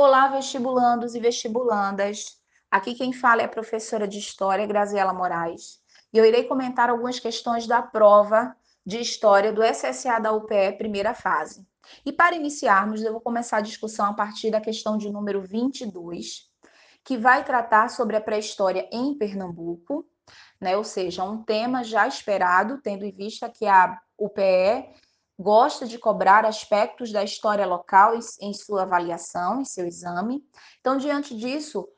[0.00, 2.38] Olá, vestibulandos e vestibulandas.
[2.70, 5.80] Aqui quem fala é a professora de História, Graziela Moraes,
[6.12, 8.54] e eu irei comentar algumas questões da prova
[8.86, 11.66] de História do SSA da UPE, primeira fase.
[12.06, 16.44] E para iniciarmos, eu vou começar a discussão a partir da questão de número 22,
[17.04, 20.06] que vai tratar sobre a pré-história em Pernambuco,
[20.60, 20.76] né?
[20.76, 24.94] ou seja, um tema já esperado, tendo em vista que a UPE
[25.38, 30.44] gosta de cobrar aspectos da história local em sua avaliação, em seu exame.
[30.80, 31.88] Então, diante disso,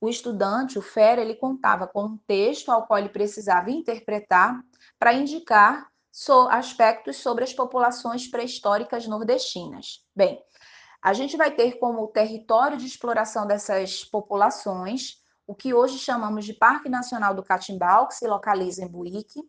[0.00, 4.62] o estudante, o Fera, ele contava com um texto ao qual ele precisava interpretar
[4.98, 5.88] para indicar
[6.50, 10.02] aspectos sobre as populações pré-históricas nordestinas.
[10.14, 10.42] Bem,
[11.02, 16.52] a gente vai ter como território de exploração dessas populações o que hoje chamamos de
[16.52, 19.40] Parque Nacional do Catimbau, que se localiza em Buíque,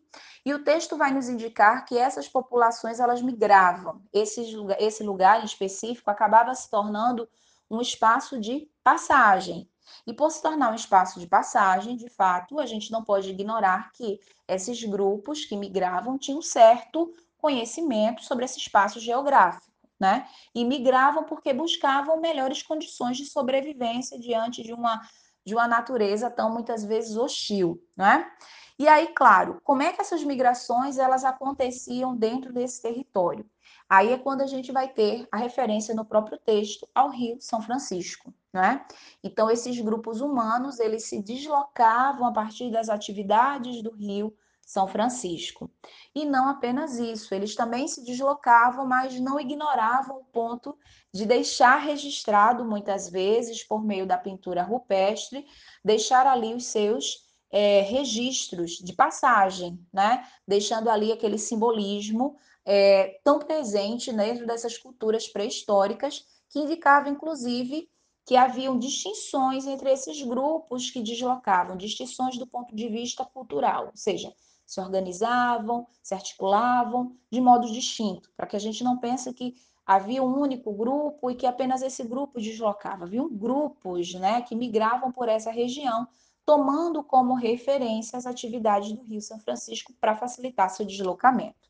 [0.46, 4.00] e o texto vai nos indicar que essas populações elas migravam.
[4.12, 4.42] Esse,
[4.78, 7.28] esse lugar em específico acabava se tornando
[7.70, 9.68] um espaço de passagem.
[10.06, 13.90] E por se tornar um espaço de passagem, de fato, a gente não pode ignorar
[13.92, 19.66] que esses grupos que migravam tinham certo conhecimento sobre esse espaço geográfico.
[20.00, 20.28] Né?
[20.54, 25.00] E migravam porque buscavam melhores condições de sobrevivência diante de uma
[25.48, 28.30] de uma natureza tão muitas vezes hostil, não é?
[28.78, 33.44] E aí, claro, como é que essas migrações elas aconteciam dentro desse território?
[33.88, 37.62] Aí é quando a gente vai ter a referência no próprio texto ao Rio São
[37.62, 38.86] Francisco, não é?
[39.24, 44.36] Então esses grupos humanos, eles se deslocavam a partir das atividades do Rio
[44.68, 45.70] são Francisco.
[46.14, 50.76] E não apenas isso, eles também se deslocavam, mas não ignoravam o ponto
[51.10, 55.46] de deixar registrado, muitas vezes, por meio da pintura rupestre,
[55.82, 60.22] deixar ali os seus é, registros de passagem, né?
[60.46, 67.88] deixando ali aquele simbolismo é, tão presente dentro dessas culturas pré-históricas, que indicava, inclusive,
[68.26, 73.96] que haviam distinções entre esses grupos que deslocavam, distinções do ponto de vista cultural, ou
[73.96, 74.30] seja,
[74.68, 79.54] se organizavam, se articulavam de modo distinto, para que a gente não pense que
[79.86, 83.06] havia um único grupo e que apenas esse grupo deslocava.
[83.06, 86.06] Haviam grupos né, que migravam por essa região,
[86.44, 91.66] tomando como referência as atividades do Rio São Francisco para facilitar seu deslocamento.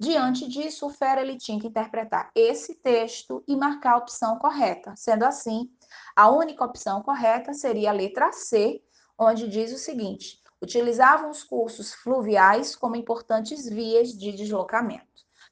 [0.00, 4.94] Diante disso, o Fera ele tinha que interpretar esse texto e marcar a opção correta.
[4.96, 5.70] Sendo assim,
[6.16, 8.82] a única opção correta seria a letra C,
[9.18, 15.06] onde diz o seguinte: utilizavam os cursos fluviais como importantes vias de deslocamento.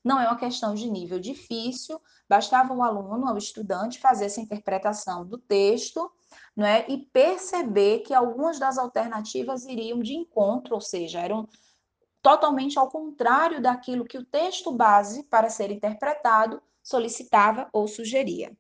[0.05, 5.27] Não é uma questão de nível difícil, bastava o aluno, o estudante, fazer essa interpretação
[5.27, 6.11] do texto
[6.57, 6.87] não é?
[6.89, 11.49] e perceber que algumas das alternativas iriam de encontro, ou seja, eram
[12.23, 18.57] totalmente ao contrário daquilo que o texto base para ser interpretado solicitava ou sugeria.